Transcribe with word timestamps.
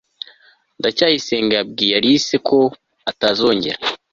ndacyayisenga 0.79 1.53
yabwiye 1.59 1.93
alice 1.99 2.35
ko 2.47 2.57
atazongera 3.11 3.77